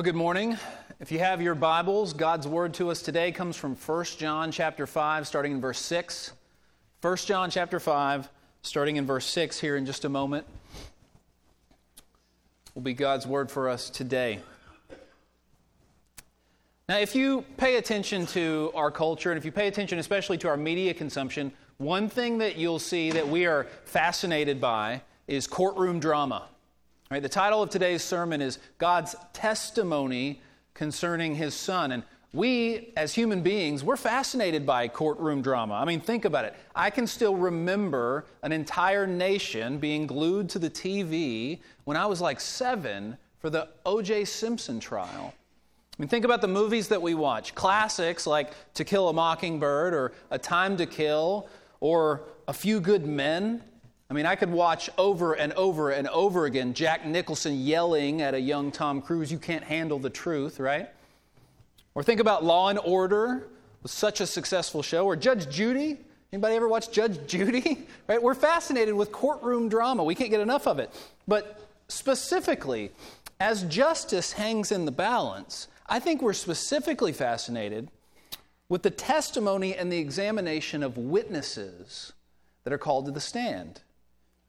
[0.00, 0.56] Well, good morning.
[0.98, 4.86] If you have your Bibles, God's word to us today comes from 1 John chapter
[4.86, 6.32] 5 starting in verse 6.
[7.02, 8.30] 1 John chapter 5
[8.62, 10.46] starting in verse 6 here in just a moment
[12.74, 14.40] will be God's word for us today.
[16.88, 20.48] Now, if you pay attention to our culture and if you pay attention especially to
[20.48, 26.00] our media consumption, one thing that you'll see that we are fascinated by is courtroom
[26.00, 26.48] drama.
[27.12, 30.40] Right, the title of today's sermon is God's Testimony
[30.74, 31.90] Concerning His Son.
[31.90, 35.74] And we, as human beings, we're fascinated by courtroom drama.
[35.74, 36.54] I mean, think about it.
[36.72, 42.20] I can still remember an entire nation being glued to the TV when I was
[42.20, 44.26] like seven for the O.J.
[44.26, 45.34] Simpson trial.
[45.34, 49.94] I mean, think about the movies that we watch classics like To Kill a Mockingbird
[49.94, 51.48] or A Time to Kill
[51.80, 53.64] or A Few Good Men.
[54.10, 58.34] I mean, I could watch over and over and over again Jack Nicholson yelling at
[58.34, 60.88] a young Tom Cruise, You can't handle the truth, right?
[61.94, 63.46] Or think about Law and Order,
[63.84, 65.06] was such a successful show.
[65.06, 65.98] Or Judge Judy.
[66.32, 67.86] Anybody ever watch Judge Judy?
[68.08, 68.20] Right?
[68.20, 70.02] We're fascinated with courtroom drama.
[70.02, 70.90] We can't get enough of it.
[71.28, 72.90] But specifically,
[73.38, 77.88] as justice hangs in the balance, I think we're specifically fascinated
[78.68, 82.12] with the testimony and the examination of witnesses
[82.64, 83.82] that are called to the stand.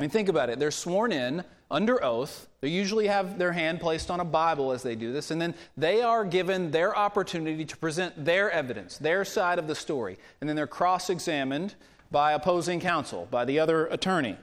[0.02, 0.58] I mean, think about it.
[0.58, 2.48] They're sworn in under oath.
[2.62, 5.54] They usually have their hand placed on a Bible as they do this, and then
[5.78, 10.50] they are given their opportunity to present their evidence, their side of the story, and
[10.50, 11.76] then they're cross examined
[12.10, 14.38] by opposing counsel, by the other attorney.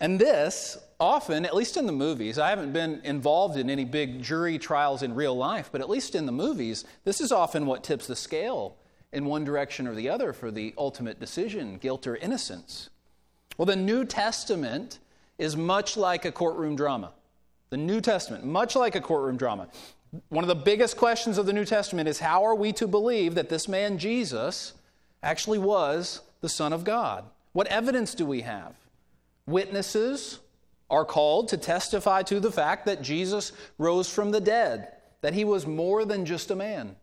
[0.00, 4.22] And this, often, at least in the movies, I haven't been involved in any big
[4.22, 7.84] jury trials in real life, but at least in the movies, this is often what
[7.84, 8.78] tips the scale
[9.12, 12.88] in one direction or the other for the ultimate decision guilt or innocence.
[13.56, 14.98] Well, the New Testament
[15.38, 17.12] is much like a courtroom drama.
[17.70, 19.68] The New Testament, much like a courtroom drama.
[20.28, 23.34] One of the biggest questions of the New Testament is how are we to believe
[23.34, 24.72] that this man Jesus
[25.22, 27.24] actually was the Son of God?
[27.52, 28.74] What evidence do we have?
[29.46, 30.38] Witnesses
[30.88, 34.88] are called to testify to the fact that Jesus rose from the dead,
[35.22, 36.96] that he was more than just a man,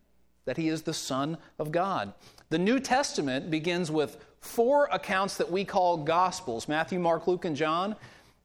[0.46, 2.14] that he is the Son of God.
[2.48, 7.56] The New Testament begins with four accounts that we call Gospels Matthew, Mark, Luke, and
[7.56, 7.96] John.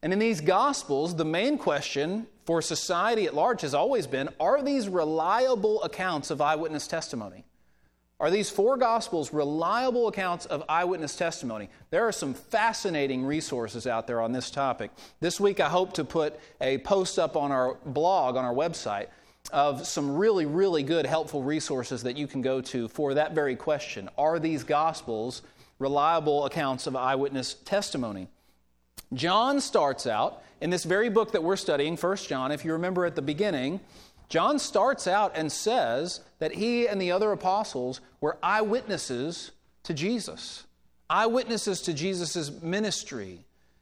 [0.01, 4.63] And in these Gospels, the main question for society at large has always been are
[4.63, 7.43] these reliable accounts of eyewitness testimony?
[8.21, 11.69] Are these four Gospels reliable accounts of eyewitness testimony?
[11.89, 14.91] There are some fascinating resources out there on this topic.
[15.19, 19.07] This week, I hope to put a post up on our blog, on our website,
[19.51, 23.55] of some really, really good, helpful resources that you can go to for that very
[23.55, 24.09] question.
[24.17, 25.41] Are these Gospels
[25.79, 28.27] reliable accounts of eyewitness testimony.
[29.13, 33.05] John starts out in this very book that we're studying, 1 John, if you remember
[33.05, 33.79] at the beginning,
[34.27, 39.51] John starts out and says that he and the other apostles were eyewitnesses
[39.83, 40.65] to Jesus,
[41.09, 43.39] eyewitnesses to Jesus' ministry,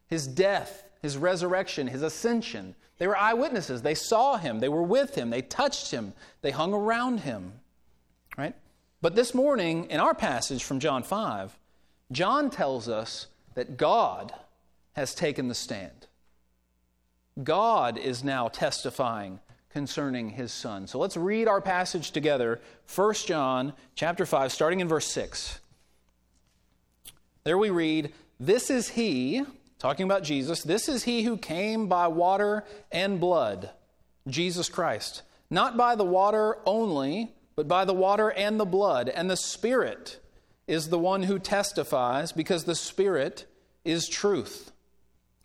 [0.08, 2.76] his death, his resurrection, his ascension.
[2.98, 3.82] They were eyewitnesses.
[3.82, 7.54] They saw him, they were with him, they touched him, they hung around him.
[8.38, 8.56] Right?
[9.02, 11.58] But this morning, in our passage from John 5,
[12.12, 14.34] John tells us that God
[14.94, 16.08] has taken the stand.
[17.44, 20.88] God is now testifying concerning his son.
[20.88, 22.60] So let's read our passage together.
[22.88, 25.60] 1 John chapter 5 starting in verse 6.
[27.44, 29.46] There we read, "This is he,
[29.78, 33.70] talking about Jesus, this is he who came by water and blood,
[34.28, 39.30] Jesus Christ, not by the water only, but by the water and the blood and
[39.30, 40.20] the Spirit."
[40.68, 43.46] Is the one who testifies, because the Spirit
[43.86, 44.72] is truth.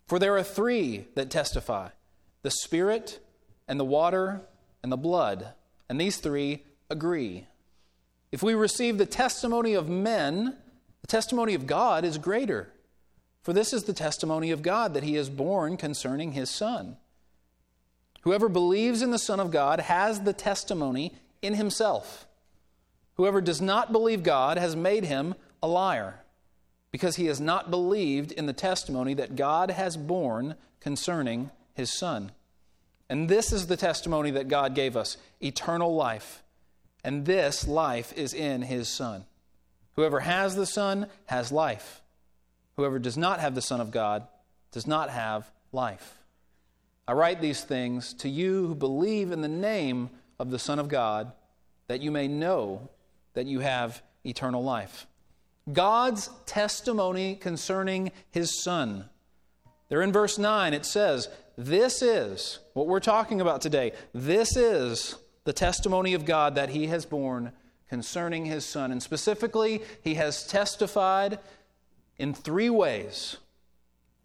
[0.07, 1.89] For there are three that testify
[2.41, 3.19] the Spirit,
[3.67, 4.41] and the water,
[4.83, 5.53] and the blood.
[5.89, 7.47] And these three agree.
[8.31, 10.57] If we receive the testimony of men,
[11.01, 12.73] the testimony of God is greater.
[13.43, 16.97] For this is the testimony of God that he is borne concerning his Son.
[18.21, 22.25] Whoever believes in the Son of God has the testimony in himself.
[23.15, 26.21] Whoever does not believe God has made him a liar,
[26.91, 32.31] because he has not believed in the testimony that God has borne concerning his Son.
[33.09, 36.43] And this is the testimony that God gave us eternal life.
[37.03, 39.25] And this life is in his Son.
[39.95, 42.01] Whoever has the Son has life.
[42.75, 44.27] Whoever does not have the Son of God
[44.71, 46.19] does not have life.
[47.07, 50.87] I write these things to you who believe in the name of the Son of
[50.87, 51.31] God,
[51.87, 52.89] that you may know
[53.33, 55.07] that you have eternal life.
[55.71, 59.09] God's testimony concerning his Son.
[59.89, 63.93] There in verse 9, it says, This is what we're talking about today.
[64.13, 67.51] This is the testimony of God that he has borne
[67.89, 68.91] concerning his son.
[68.91, 71.39] And specifically, he has testified
[72.17, 73.37] in three ways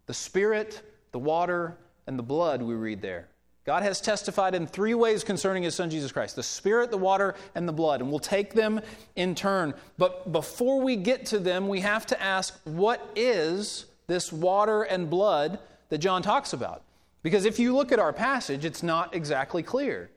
[0.07, 0.81] the Spirit,
[1.11, 1.77] the water,
[2.07, 3.27] and the blood, we read there.
[3.69, 7.35] God has testified in three ways concerning his son Jesus Christ the Spirit, the water,
[7.53, 8.01] and the blood.
[8.01, 8.81] And we'll take them
[9.15, 9.75] in turn.
[9.95, 15.07] But before we get to them, we have to ask what is this water and
[15.07, 16.81] blood that John talks about?
[17.21, 20.09] Because if you look at our passage, it's not exactly clear.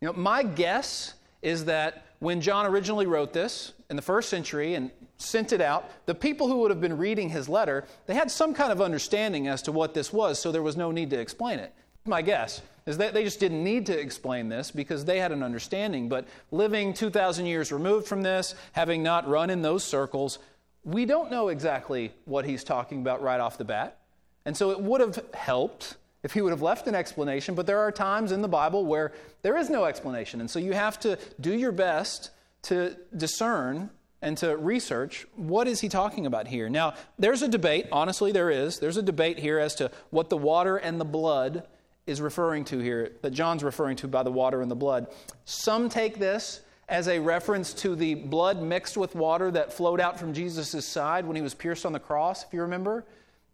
[0.00, 4.76] You know, my guess is that when John originally wrote this in the first century
[4.76, 8.30] and sent it out, the people who would have been reading his letter, they had
[8.30, 11.18] some kind of understanding as to what this was, so there was no need to
[11.18, 11.74] explain it.
[12.04, 15.42] My guess is that they just didn't need to explain this because they had an
[15.42, 16.08] understanding.
[16.08, 20.38] But living 2,000 years removed from this, having not run in those circles,
[20.84, 23.98] we don't know exactly what he's talking about right off the bat.
[24.44, 27.78] And so it would have helped if he would have left an explanation, but there
[27.78, 29.12] are times in the Bible where
[29.42, 30.40] there is no explanation.
[30.40, 32.30] And so you have to do your best
[32.62, 33.90] to discern
[34.20, 36.68] and to research what is he talking about here.
[36.68, 38.78] Now, there's a debate, honestly there is.
[38.78, 41.64] There's a debate here as to what the water and the blood
[42.06, 45.06] is referring to here, that John's referring to by the water and the blood.
[45.44, 50.18] Some take this as a reference to the blood mixed with water that flowed out
[50.18, 53.04] from Jesus' side when he was pierced on the cross, if you remember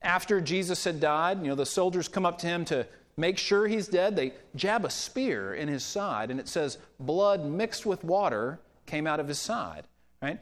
[0.03, 2.87] after Jesus had died, you know, the soldiers come up to him to
[3.17, 4.15] make sure he's dead.
[4.15, 9.07] They jab a spear in his side, and it says, blood mixed with water came
[9.07, 9.87] out of his side,
[10.23, 10.39] right?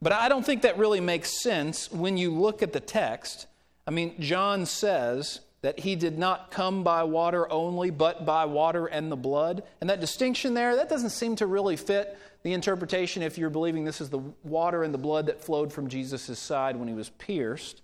[0.00, 3.46] But I don't think that really makes sense when you look at the text.
[3.86, 8.86] I mean, John says that he did not come by water only, but by water
[8.86, 9.62] and the blood.
[9.80, 13.84] And that distinction there, that doesn't seem to really fit the interpretation if you're believing
[13.84, 17.10] this is the water and the blood that flowed from Jesus' side when he was
[17.10, 17.82] pierced.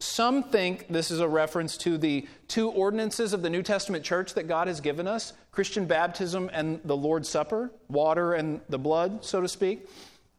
[0.00, 4.34] Some think this is a reference to the two ordinances of the New Testament church
[4.34, 9.24] that God has given us Christian baptism and the Lord's Supper, water and the blood,
[9.24, 9.86] so to speak.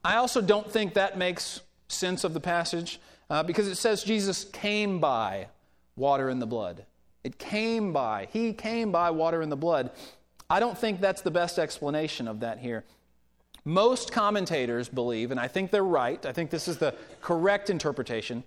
[0.03, 4.43] I also don't think that makes sense of the passage uh, because it says Jesus
[4.43, 5.47] came by
[5.95, 6.85] water and the blood.
[7.23, 9.91] It came by, He came by water and the blood.
[10.49, 12.83] I don't think that's the best explanation of that here.
[13.65, 18.43] Most commentators believe, and I think they're right, I think this is the correct interpretation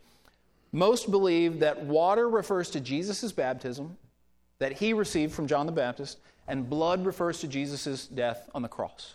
[0.77, 3.97] most believe that water refers to Jesus' baptism
[4.59, 8.69] that he received from John the Baptist, and blood refers to Jesus' death on the
[8.69, 9.15] cross.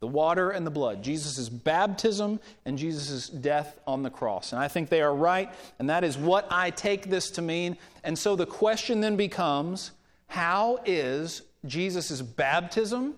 [0.00, 4.52] The water and the blood, Jesus' baptism and Jesus' death on the cross.
[4.52, 7.78] And I think they are right, and that is what I take this to mean.
[8.04, 9.92] And so the question then becomes
[10.28, 13.14] how is Jesus' baptism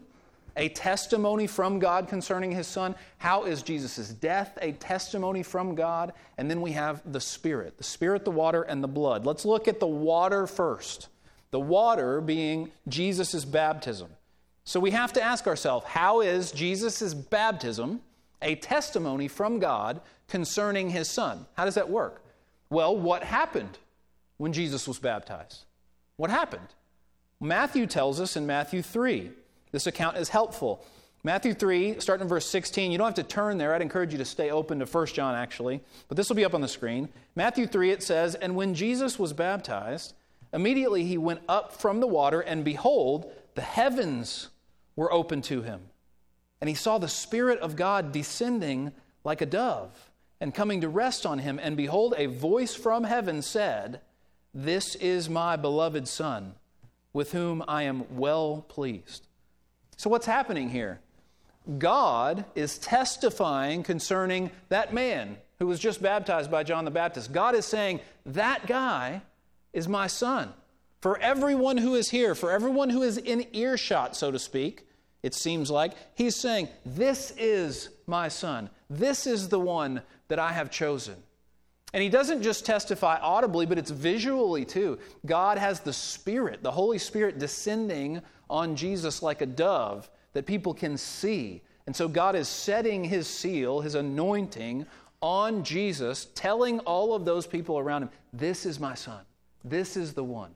[0.57, 2.95] a testimony from God concerning his son?
[3.19, 6.13] How is Jesus' death a testimony from God?
[6.37, 9.25] And then we have the Spirit the Spirit, the water, and the blood.
[9.25, 11.09] Let's look at the water first.
[11.51, 14.09] The water being Jesus' baptism.
[14.69, 18.03] So we have to ask ourselves how is Jesus' baptism
[18.43, 21.47] a testimony from God concerning his son?
[21.55, 22.23] How does that work?
[22.69, 23.79] Well, what happened
[24.37, 25.65] when Jesus was baptized?
[26.19, 26.69] What happened?
[27.41, 29.31] Matthew tells us in Matthew 3
[29.73, 30.85] this account is helpful.
[31.25, 33.73] Matthew 3, starting in verse 16, you don't have to turn there.
[33.73, 36.53] I'd encourage you to stay open to 1 John, actually, but this will be up
[36.53, 37.09] on the screen.
[37.35, 40.13] Matthew 3, it says, And when Jesus was baptized,
[40.53, 44.51] immediately he went up from the water, and behold, the heavens
[44.99, 45.81] were open to him.
[46.61, 48.91] And he saw the Spirit of God descending
[49.23, 51.61] like a dove and coming to rest on him.
[51.63, 54.01] And behold, a voice from heaven said,
[54.53, 56.57] This is my beloved Son,
[57.13, 59.29] with whom I am well pleased.
[59.97, 60.99] So, what's happening here?
[61.79, 67.33] God is testifying concerning that man who was just baptized by John the Baptist.
[67.33, 69.23] God is saying, That guy
[69.73, 70.53] is my son.
[71.01, 74.88] For everyone who is here, for everyone who is in earshot, so to speak,
[75.23, 78.71] it seems like, he's saying, This is my son.
[78.89, 81.17] This is the one that I have chosen.
[81.95, 84.99] And he doesn't just testify audibly, but it's visually too.
[85.25, 88.21] God has the Spirit, the Holy Spirit descending
[88.51, 91.63] on Jesus like a dove that people can see.
[91.87, 94.87] And so God is setting his seal, his anointing
[95.23, 99.23] on Jesus, telling all of those people around him, This is my son.
[99.65, 100.55] This is the one.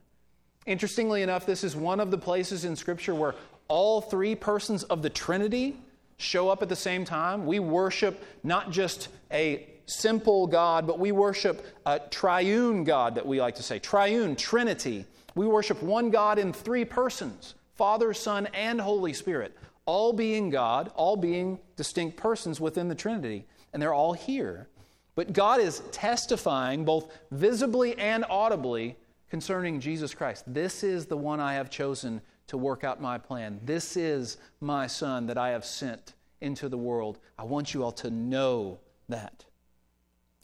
[0.67, 3.35] Interestingly enough, this is one of the places in Scripture where
[3.69, 5.77] all three persons of the Trinity
[6.17, 7.47] show up at the same time.
[7.47, 13.41] We worship not just a simple God, but we worship a triune God that we
[13.41, 15.05] like to say triune, Trinity.
[15.35, 17.55] We worship one God in three persons.
[17.75, 23.47] Father, Son, and Holy Spirit, all being God, all being distinct persons within the Trinity,
[23.73, 24.69] and they're all here.
[25.15, 28.97] But God is testifying both visibly and audibly
[29.31, 30.45] concerning Jesus Christ.
[30.47, 33.61] This is the one I have chosen to work out my plan.
[33.65, 37.19] This is my son that I have sent into the world.
[37.39, 39.45] I want you all to know that.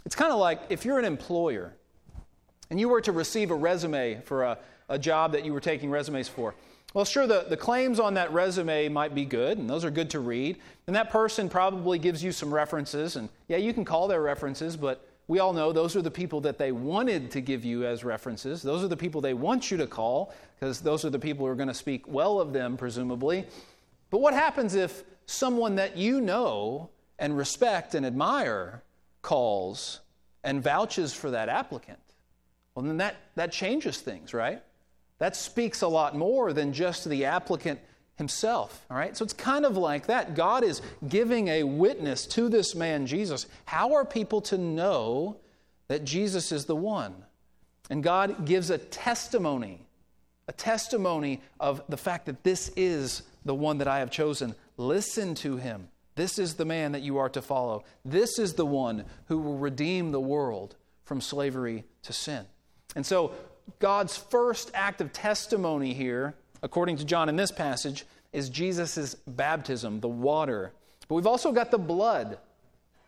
[0.07, 1.75] It's kind of like if you're an employer
[2.71, 5.91] and you were to receive a resume for a, a job that you were taking
[5.91, 6.55] resumes for.
[6.95, 10.09] Well, sure, the, the claims on that resume might be good, and those are good
[10.11, 10.59] to read.
[10.87, 14.77] And that person probably gives you some references, and yeah, you can call their references,
[14.77, 18.03] but we all know those are the people that they wanted to give you as
[18.03, 18.63] references.
[18.63, 21.53] Those are the people they want you to call, because those are the people who
[21.53, 23.47] are going to speak well of them, presumably.
[24.11, 28.83] But what happens if someone that you know and respect and admire
[29.21, 30.01] calls
[30.43, 31.99] and vouches for that applicant?
[32.75, 34.63] Well, then that, that changes things, right?
[35.19, 37.81] That speaks a lot more than just the applicant
[38.19, 38.85] himself.
[38.91, 39.17] All right?
[39.17, 40.35] So it's kind of like that.
[40.35, 43.47] God is giving a witness to this man, Jesus.
[43.65, 45.39] How are people to know
[45.87, 47.15] that Jesus is the one?
[47.89, 49.87] And God gives a testimony,
[50.49, 54.55] a testimony of the fact that this is the one that I have chosen.
[54.77, 55.89] Listen to him.
[56.17, 57.85] This is the man that you are to follow.
[58.05, 62.45] This is the one who will redeem the world from slavery to sin.
[62.97, 63.33] And so,
[63.79, 70.01] God's first act of testimony here, according to John in this passage, is Jesus' baptism,
[70.01, 70.73] the water.
[71.09, 72.39] But we've also got the blood,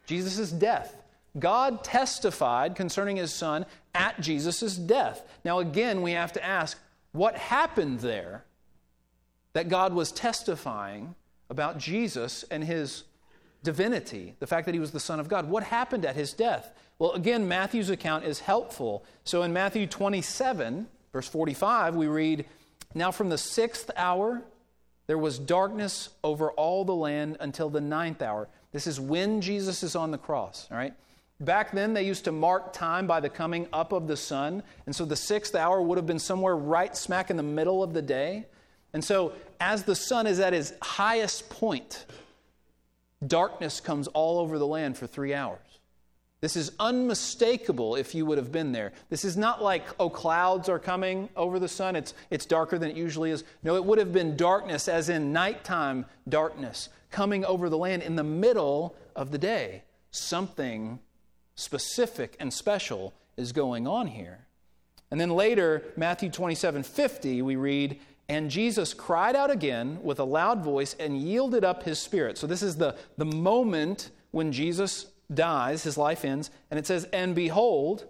[0.06, 0.96] Jesus' death.
[1.38, 5.22] God testified concerning his son at Jesus' death.
[5.44, 6.78] Now, again, we have to ask
[7.12, 8.44] what happened there
[9.52, 11.14] that God was testifying
[11.48, 13.04] about Jesus and his
[13.62, 15.48] divinity, the fact that he was the Son of God.
[15.48, 16.72] What happened at his death?
[16.98, 19.04] Well, again, Matthew's account is helpful.
[19.24, 22.44] So in Matthew 27, verse 45, we read,
[22.94, 24.42] Now from the sixth hour
[25.06, 28.48] there was darkness over all the land until the ninth hour.
[28.72, 30.94] This is when Jesus is on the cross, all right?
[31.40, 34.62] Back then, they used to mark time by the coming up of the sun.
[34.84, 37.94] And so the sixth hour would have been somewhere right smack in the middle of
[37.94, 38.46] the day.
[38.92, 42.04] And so, as the sun is at its highest point,
[43.26, 45.69] darkness comes all over the land for three hours.
[46.40, 48.92] This is unmistakable if you would have been there.
[49.10, 51.96] This is not like, oh, clouds are coming over the sun.
[51.96, 53.44] It's, it's darker than it usually is.
[53.62, 58.16] No, it would have been darkness, as in nighttime darkness, coming over the land in
[58.16, 59.82] the middle of the day.
[60.10, 61.00] Something
[61.56, 64.46] specific and special is going on here.
[65.10, 70.24] And then later, Matthew 27 50, we read, and Jesus cried out again with a
[70.24, 72.38] loud voice and yielded up his spirit.
[72.38, 76.50] So, this is the, the moment when Jesus dies, his life ends.
[76.70, 78.06] And it says, And behold,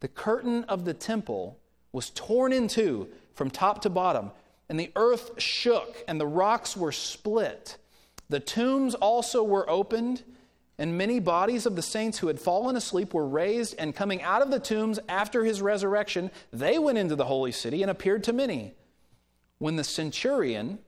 [0.00, 1.58] the curtain of the temple
[1.92, 4.30] was torn in two from top to bottom,
[4.68, 7.76] and the earth shook, and the rocks were split.
[8.28, 10.22] The tombs also were opened,
[10.78, 14.42] and many bodies of the saints who had fallen asleep were raised, and coming out
[14.42, 18.32] of the tombs after his resurrection, they went into the holy city and appeared to
[18.32, 18.74] many.
[19.58, 20.78] When the centurion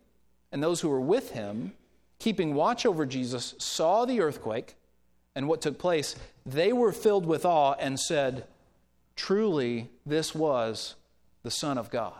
[0.50, 1.72] and those who were with him,
[2.18, 4.76] keeping watch over Jesus, saw the earthquake
[5.36, 8.46] and what took place, they were filled with awe and said,
[9.14, 10.96] Truly, this was
[11.42, 12.14] the Son of God.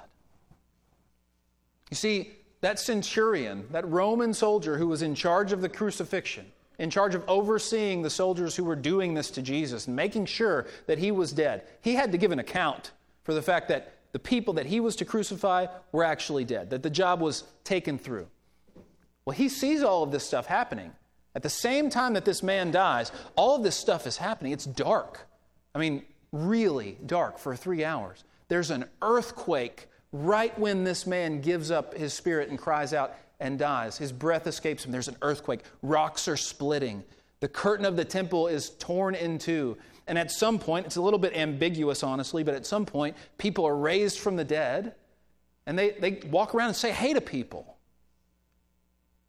[1.90, 2.30] You see,
[2.60, 6.46] that centurion, that Roman soldier who was in charge of the crucifixion,
[6.78, 10.66] in charge of overseeing the soldiers who were doing this to Jesus and making sure
[10.86, 12.92] that he was dead, he had to give an account
[13.24, 16.82] for the fact that the people that he was to crucify were actually dead, that
[16.82, 18.26] the job was taken through.
[19.24, 20.92] Well, he sees all of this stuff happening.
[21.36, 24.52] At the same time that this man dies, all of this stuff is happening.
[24.52, 25.28] It's dark.
[25.74, 26.02] I mean,
[26.32, 28.24] really dark for three hours.
[28.48, 33.58] There's an earthquake right when this man gives up his spirit and cries out and
[33.58, 33.98] dies.
[33.98, 34.92] His breath escapes him.
[34.92, 35.60] There's an earthquake.
[35.82, 37.04] Rocks are splitting.
[37.40, 39.76] The curtain of the temple is torn in two.
[40.06, 43.66] And at some point, it's a little bit ambiguous, honestly, but at some point, people
[43.66, 44.94] are raised from the dead
[45.66, 47.75] and they, they walk around and say hey to people.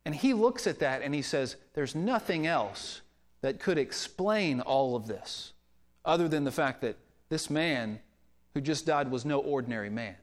[0.07, 3.01] And he looks at that and he says, There's nothing else
[3.41, 5.51] that could explain all of this
[6.05, 6.95] other than the fact that
[7.27, 7.99] this man
[8.53, 10.15] who just died was no ordinary man.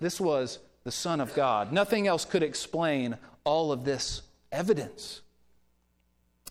[0.00, 1.74] This was the Son of God.
[1.74, 5.20] Nothing else could explain all of this evidence.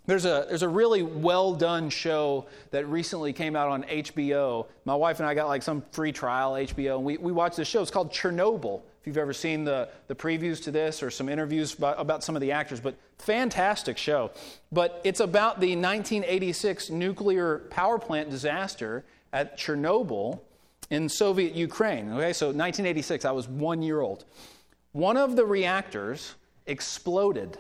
[0.06, 4.68] There's a, there's a really well done show that recently came out on HBO.
[4.86, 7.68] My wife and I got like some free trial HBO, and we, we watched this
[7.68, 7.82] show.
[7.82, 8.82] It's called Chernobyl.
[9.02, 12.36] If you've ever seen the, the previews to this or some interviews about, about some
[12.36, 14.30] of the actors, but fantastic show.
[14.72, 19.04] But it's about the 1986 nuclear power plant disaster
[19.34, 20.40] at Chernobyl
[20.92, 22.12] in Soviet Ukraine.
[22.12, 24.26] Okay, so 1986, I was one year old.
[24.92, 26.36] One of the reactors
[26.68, 27.58] exploded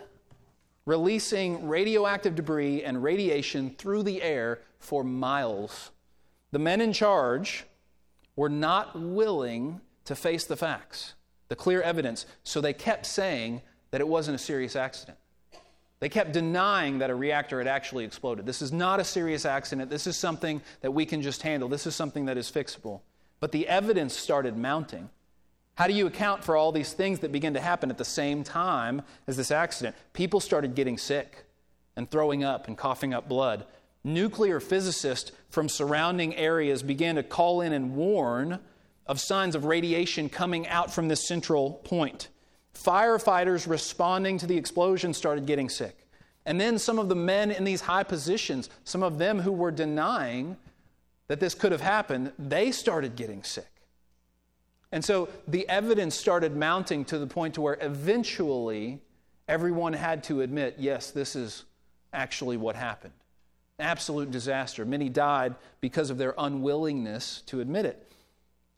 [0.85, 5.89] releasing radioactive debris and radiation through the air for miles.
[6.51, 7.65] The men in charge
[8.35, 11.13] were not willing to face the facts.
[11.51, 12.25] The clear evidence.
[12.45, 15.17] So they kept saying that it wasn't a serious accident.
[15.99, 18.45] They kept denying that a reactor had actually exploded.
[18.45, 19.89] This is not a serious accident.
[19.89, 21.67] This is something that we can just handle.
[21.67, 23.01] This is something that is fixable.
[23.41, 25.09] But the evidence started mounting.
[25.75, 28.45] How do you account for all these things that begin to happen at the same
[28.45, 29.97] time as this accident?
[30.13, 31.43] People started getting sick
[31.97, 33.65] and throwing up and coughing up blood.
[34.05, 38.59] Nuclear physicists from surrounding areas began to call in and warn
[39.11, 42.29] of signs of radiation coming out from this central point.
[42.73, 46.07] Firefighters responding to the explosion started getting sick.
[46.45, 49.69] And then some of the men in these high positions, some of them who were
[49.69, 50.55] denying
[51.27, 53.67] that this could have happened, they started getting sick.
[54.93, 59.01] And so the evidence started mounting to the point to where eventually
[59.49, 61.65] everyone had to admit, yes, this is
[62.13, 63.13] actually what happened.
[63.77, 64.85] Absolute disaster.
[64.85, 68.07] Many died because of their unwillingness to admit it.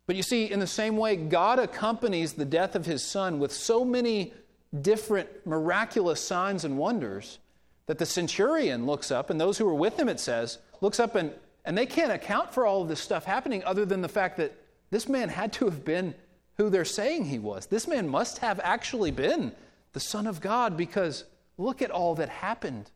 [0.06, 3.54] But you see, in the same way, God accompanies the death of his son with
[3.54, 4.34] so many
[4.82, 7.40] different miraculous signs and wonders
[7.86, 11.16] that the centurion looks up, and those who were with him, it says, looks up
[11.16, 11.32] and,
[11.66, 14.54] and they can't account for all of this stuff happening other than the fact that
[14.90, 16.14] this man had to have been
[16.58, 17.66] who they're saying he was.
[17.66, 19.54] This man must have actually been
[19.94, 21.26] the Son of God because
[21.58, 22.92] look at all that happened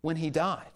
[0.00, 0.66] when he died.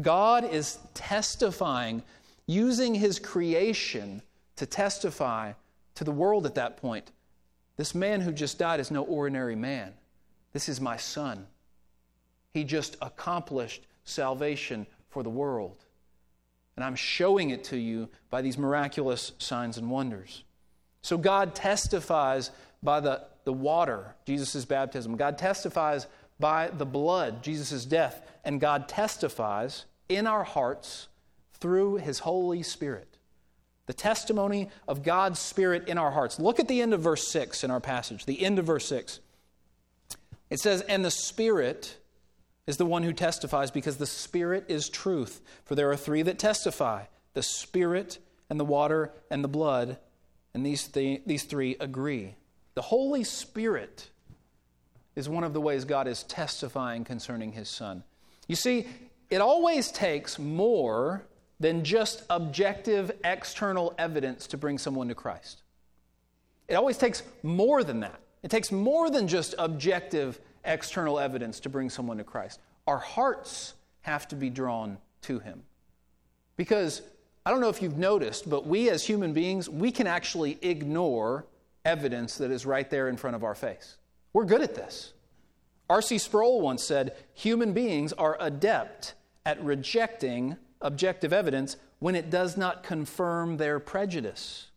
[0.00, 2.02] God is testifying,
[2.46, 4.22] using his creation
[4.60, 5.54] to testify
[5.94, 7.12] to the world at that point
[7.78, 9.94] this man who just died is no ordinary man.
[10.52, 11.46] This is my son.
[12.52, 15.86] He just accomplished salvation for the world.
[16.76, 20.44] And I'm showing it to you by these miraculous signs and wonders.
[21.00, 22.50] So God testifies
[22.82, 25.16] by the, the water, Jesus' baptism.
[25.16, 26.06] God testifies
[26.38, 28.30] by the blood, Jesus' death.
[28.44, 31.08] And God testifies in our hearts
[31.54, 33.09] through his Holy Spirit
[33.90, 36.38] the testimony of God's Spirit in our hearts.
[36.38, 39.18] Look at the end of verse 6 in our passage, the end of verse 6.
[40.48, 41.96] It says, And the Spirit
[42.68, 45.40] is the one who testifies because the Spirit is truth.
[45.64, 49.98] For there are three that testify the Spirit and the water and the blood,
[50.54, 52.36] and these, th- these three agree.
[52.76, 54.08] The Holy Spirit
[55.16, 58.04] is one of the ways God is testifying concerning His Son.
[58.46, 58.86] You see,
[59.30, 61.24] it always takes more
[61.60, 65.62] than just objective external evidence to bring someone to Christ.
[66.66, 68.18] It always takes more than that.
[68.42, 72.60] It takes more than just objective external evidence to bring someone to Christ.
[72.86, 75.62] Our hearts have to be drawn to Him.
[76.56, 77.02] Because
[77.44, 81.44] I don't know if you've noticed, but we as human beings, we can actually ignore
[81.84, 83.96] evidence that is right there in front of our face.
[84.32, 85.12] We're good at this.
[85.88, 86.18] R.C.
[86.18, 92.82] Sproul once said human beings are adept at rejecting objective evidence when it does not
[92.82, 94.68] confirm their prejudice.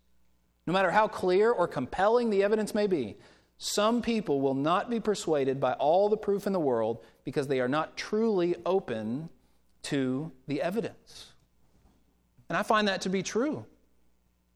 [0.66, 3.18] No matter how clear or compelling the evidence may be,
[3.58, 7.60] some people will not be persuaded by all the proof in the world because they
[7.60, 9.30] are not truly open
[9.84, 11.34] to the evidence.
[12.50, 13.66] And I find that to be true.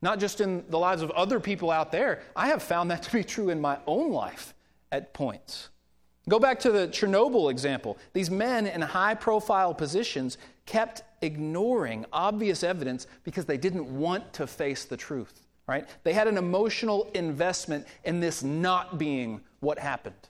[0.01, 3.11] Not just in the lives of other people out there, I have found that to
[3.11, 4.53] be true in my own life
[4.91, 5.69] at points.
[6.29, 7.97] Go back to the Chernobyl example.
[8.13, 14.45] These men in high profile positions kept ignoring obvious evidence because they didn't want to
[14.45, 15.89] face the truth, right?
[16.03, 20.29] They had an emotional investment in this not being what happened.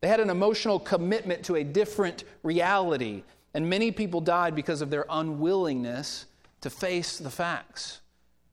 [0.00, 4.88] They had an emotional commitment to a different reality, and many people died because of
[4.88, 6.24] their unwillingness
[6.62, 8.00] to face the facts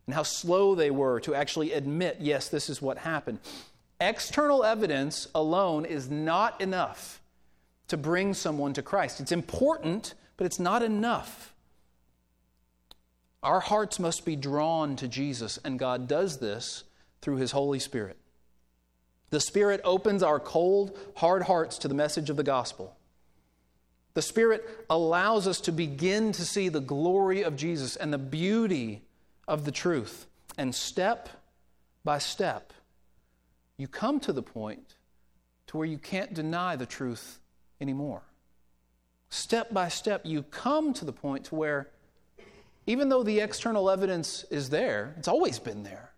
[0.07, 3.39] and how slow they were to actually admit, yes, this is what happened.
[3.99, 7.21] External evidence alone is not enough
[7.87, 9.19] to bring someone to Christ.
[9.19, 11.53] It's important, but it's not enough.
[13.43, 16.83] Our hearts must be drawn to Jesus, and God does this
[17.21, 18.17] through His Holy Spirit.
[19.29, 22.95] The Spirit opens our cold, hard hearts to the message of the gospel.
[24.13, 29.03] The Spirit allows us to begin to see the glory of Jesus and the beauty
[29.47, 30.25] of the truth.
[30.57, 31.29] And step
[32.03, 32.73] by step,
[33.77, 34.95] you come to the point
[35.67, 37.39] to where you can't deny the truth
[37.79, 38.23] anymore.
[39.29, 41.89] Step by step, you come to the point to where
[42.85, 46.11] even though the external evidence is there, it's always been there,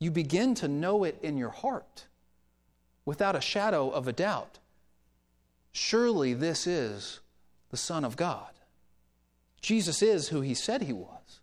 [0.00, 2.06] you begin to know it in your heart
[3.04, 4.58] without a shadow of a doubt.
[5.70, 7.20] Surely this is
[7.70, 8.50] the Son of God.
[9.60, 11.40] Jesus is who he said he was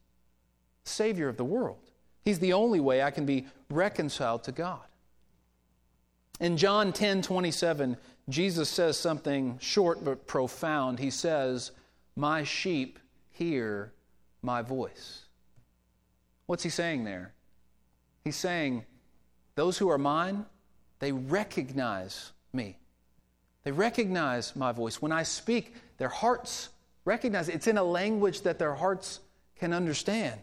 [0.83, 1.79] Savior of the world.
[2.25, 4.81] He's the only way I can be reconciled to God.
[6.39, 7.97] In John 10 27,
[8.29, 10.99] Jesus says something short but profound.
[10.99, 11.71] He says,
[12.15, 12.99] My sheep
[13.31, 13.91] hear
[14.41, 15.25] my voice.
[16.45, 17.33] What's he saying there?
[18.23, 18.85] He's saying,
[19.55, 20.45] Those who are mine,
[20.99, 22.77] they recognize me.
[23.63, 25.01] They recognize my voice.
[25.01, 26.69] When I speak, their hearts
[27.05, 27.55] recognize it.
[27.55, 29.19] It's in a language that their hearts
[29.55, 30.39] can understand.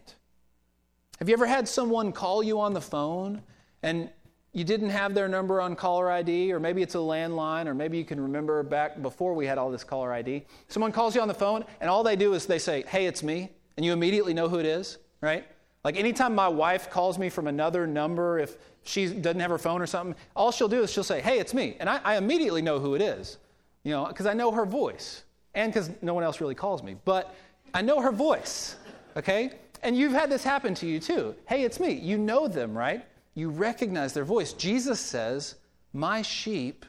[1.18, 3.42] Have you ever had someone call you on the phone
[3.82, 4.10] and
[4.56, 7.98] you didn't have their number on caller ID, or maybe it's a landline, or maybe
[7.98, 10.46] you can remember back before we had all this caller ID.
[10.68, 13.22] Someone calls you on the phone, and all they do is they say, Hey, it's
[13.22, 15.44] me, and you immediately know who it is, right?
[15.84, 19.82] Like anytime my wife calls me from another number, if she doesn't have her phone
[19.82, 21.76] or something, all she'll do is she'll say, Hey, it's me.
[21.78, 23.36] And I, I immediately know who it is,
[23.82, 26.96] you know, because I know her voice and because no one else really calls me.
[27.04, 27.34] But
[27.74, 28.76] I know her voice,
[29.18, 29.50] okay?
[29.82, 31.34] And you've had this happen to you too.
[31.46, 31.92] Hey, it's me.
[31.92, 33.04] You know them, right?
[33.36, 34.54] You recognize their voice.
[34.54, 35.54] Jesus says,
[35.92, 36.84] My sheep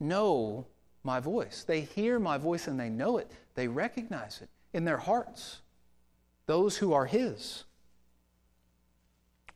[0.00, 0.66] know
[1.02, 1.64] my voice.
[1.64, 3.30] They hear my voice and they know it.
[3.56, 5.60] They recognize it in their hearts.
[6.46, 7.64] Those who are His.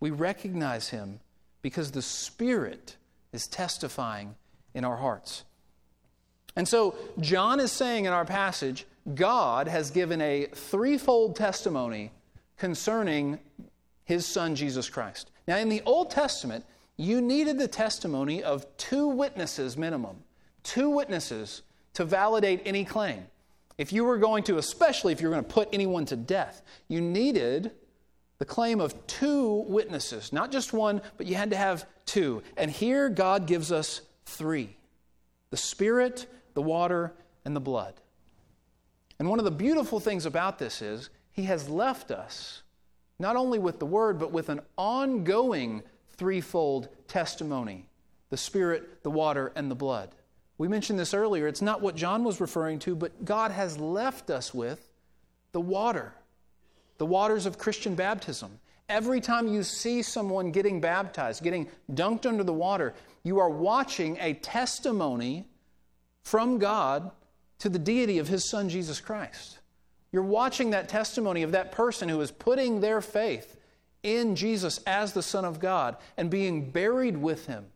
[0.00, 1.20] We recognize Him
[1.62, 2.96] because the Spirit
[3.32, 4.34] is testifying
[4.74, 5.44] in our hearts.
[6.56, 8.84] And so, John is saying in our passage,
[9.14, 12.10] God has given a threefold testimony
[12.56, 13.38] concerning
[14.04, 15.30] his son, Jesus Christ.
[15.46, 16.64] Now, in the Old Testament,
[16.96, 20.16] you needed the testimony of two witnesses minimum,
[20.62, 21.62] two witnesses
[21.94, 23.26] to validate any claim.
[23.78, 26.62] If you were going to, especially if you were going to put anyone to death,
[26.88, 27.72] you needed
[28.38, 32.42] the claim of two witnesses, not just one, but you had to have two.
[32.56, 34.76] And here God gives us three
[35.50, 37.12] the Spirit the water,
[37.44, 37.94] and the blood.
[39.18, 42.62] And one of the beautiful things about this is he has left us
[43.18, 45.82] not only with the word, but with an ongoing
[46.16, 47.88] threefold testimony
[48.28, 50.10] the Spirit, the water, and the blood.
[50.58, 51.46] We mentioned this earlier.
[51.46, 54.80] It's not what John was referring to, but God has left us with
[55.52, 56.12] the water,
[56.98, 58.58] the waters of Christian baptism.
[58.88, 64.16] Every time you see someone getting baptized, getting dunked under the water, you are watching
[64.20, 65.46] a testimony
[66.22, 67.10] from God
[67.58, 69.58] to the deity of his son Jesus Christ.
[70.16, 73.58] You're watching that testimony of that person who is putting their faith
[74.02, 77.66] in Jesus as the Son of God and being buried with him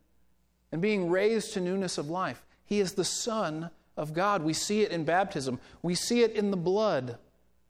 [0.73, 2.47] and being raised to newness of life.
[2.65, 4.43] He is the Son of God.
[4.43, 7.19] We see it in baptism, we see it in the blood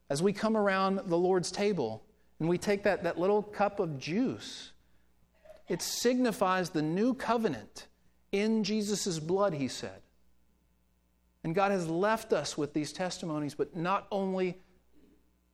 [0.09, 2.01] as we come around the Lord's table
[2.39, 4.71] and we take that, that little cup of juice.
[5.67, 7.87] It signifies the new covenant
[8.31, 9.99] in Jesus' blood, he said.
[11.43, 14.57] And God has left us with these testimonies, but not only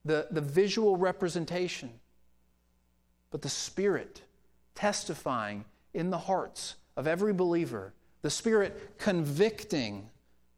[0.04, 1.92] the, the visual representation,
[3.32, 4.22] but the Spirit
[4.76, 10.10] testifying in the hearts of every believer, the Spirit convicting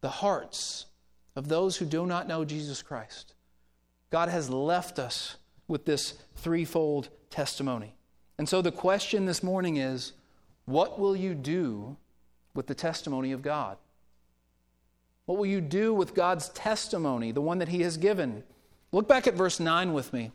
[0.02, 0.86] the hearts
[1.36, 3.34] of those who do not know Jesus Christ.
[4.10, 5.38] God has left us
[5.68, 7.94] with this threefold testimony.
[8.38, 10.13] And so the question this morning is
[10.65, 11.98] what will you do
[12.54, 13.78] with the testimony of God?
[15.30, 18.42] What will you do with God's testimony, the one that He has given?
[18.92, 20.32] Look back at verse 9 with me.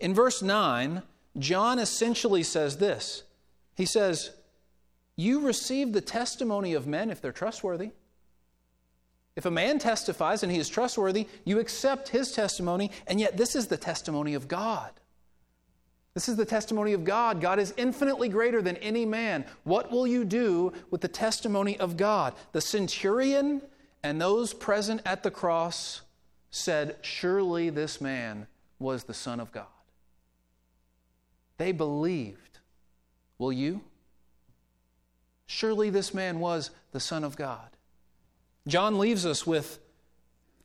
[0.00, 1.02] In verse 9,
[1.38, 3.24] John essentially says this
[3.74, 4.30] He says,
[5.14, 7.90] You receive the testimony of men if they're trustworthy.
[9.36, 13.54] If a man testifies and he is trustworthy, you accept his testimony, and yet this
[13.54, 14.90] is the testimony of God.
[16.14, 17.40] This is the testimony of God.
[17.40, 19.44] God is infinitely greater than any man.
[19.64, 22.34] What will you do with the testimony of God?
[22.52, 23.60] The centurion
[24.04, 26.02] and those present at the cross
[26.50, 28.46] said, Surely this man
[28.78, 29.66] was the Son of God.
[31.58, 32.58] They believed.
[33.38, 33.80] Will you?
[35.46, 37.70] Surely this man was the Son of God.
[38.68, 39.80] John leaves us with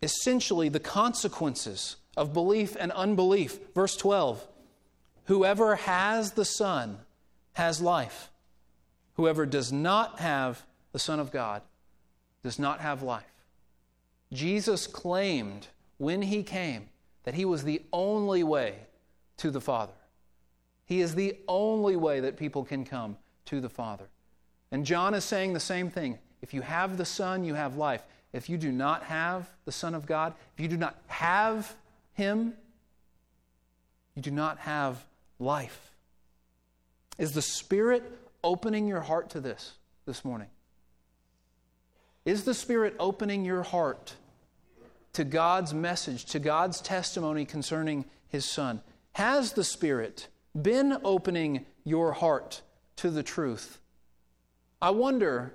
[0.04, 3.60] essentially the consequences of belief and unbelief.
[3.74, 4.48] Verse 12.
[5.30, 6.98] Whoever has the Son
[7.54, 8.32] has life.
[9.13, 11.62] Whoever does not have the Son of God
[12.44, 13.32] does not have life.
[14.34, 15.68] Jesus claimed
[16.00, 16.89] when he came
[17.26, 18.74] that he was the only way
[19.38, 19.94] to the Father.
[20.88, 23.15] He is the only way that people can come
[23.46, 24.06] to the Father.
[24.72, 26.18] And John is saying the same thing.
[26.42, 28.02] If you have the Son, you have life.
[28.34, 31.76] If you do not have the Son of God, if you do not have
[32.13, 32.56] Him,
[34.15, 35.06] you do not have
[35.39, 35.91] life.
[37.17, 38.04] Is the Spirit
[38.43, 39.73] opening your heart to this
[40.06, 40.47] this morning?
[42.25, 44.15] Is the Spirit opening your heart
[45.13, 48.82] to God's message, to God's testimony concerning His Son?
[49.13, 50.28] Has the Spirit
[50.60, 52.62] been opening your heart
[52.97, 53.80] to the truth?
[54.82, 55.54] I wonder,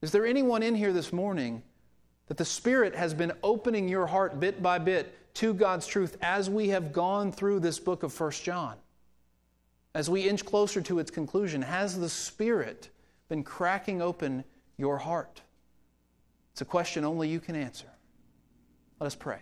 [0.00, 1.62] is there anyone in here this morning
[2.26, 6.48] that the Spirit has been opening your heart bit by bit to God's truth as
[6.48, 8.76] we have gone through this book of First John?
[9.94, 12.88] As we inch closer to its conclusion, has the Spirit
[13.28, 14.44] been cracking open
[14.78, 15.42] your heart?
[16.52, 17.86] It's a question only you can answer.
[19.00, 19.40] Let us pray.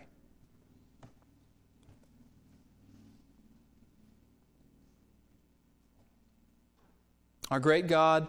[7.50, 8.28] Our great God,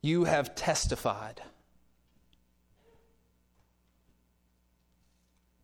[0.00, 1.42] you have testified.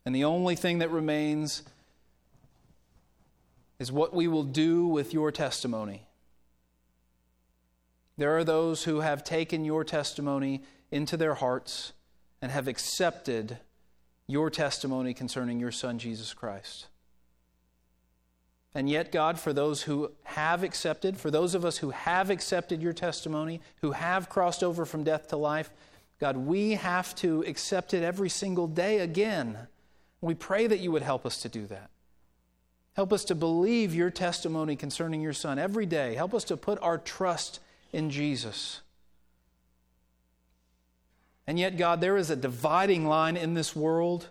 [0.05, 1.63] And the only thing that remains
[3.79, 6.07] is what we will do with your testimony.
[8.17, 10.61] There are those who have taken your testimony
[10.91, 11.91] into their hearts
[12.41, 13.57] and have accepted
[14.27, 16.87] your testimony concerning your Son, Jesus Christ.
[18.73, 22.81] And yet, God, for those who have accepted, for those of us who have accepted
[22.81, 25.69] your testimony, who have crossed over from death to life,
[26.19, 29.57] God, we have to accept it every single day again.
[30.21, 31.89] We pray that you would help us to do that.
[32.95, 36.15] Help us to believe your testimony concerning your Son every day.
[36.15, 37.59] Help us to put our trust
[37.91, 38.81] in Jesus.
[41.45, 44.29] And yet, God, there is a dividing line in this world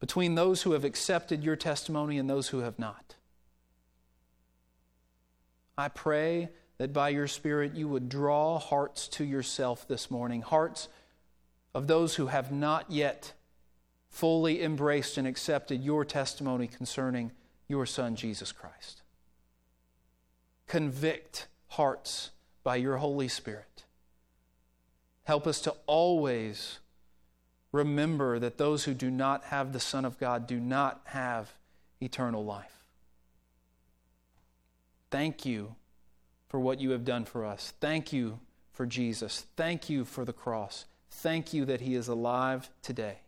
[0.00, 3.14] between those who have accepted your testimony and those who have not.
[5.78, 10.88] I pray that by your Spirit you would draw hearts to yourself this morning, hearts
[11.72, 13.32] of those who have not yet
[14.08, 17.30] fully embraced and accepted your testimony concerning
[17.72, 19.00] your Son, Jesus Christ.
[20.66, 22.30] Convict hearts
[22.62, 23.84] by your Holy Spirit.
[25.24, 26.80] Help us to always
[27.72, 31.54] remember that those who do not have the Son of God do not have
[32.02, 32.84] eternal life.
[35.10, 35.74] Thank you
[36.50, 37.72] for what you have done for us.
[37.80, 38.38] Thank you
[38.70, 39.46] for Jesus.
[39.56, 40.84] Thank you for the cross.
[41.10, 43.20] Thank you that He is alive today.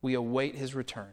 [0.00, 1.12] We await His return.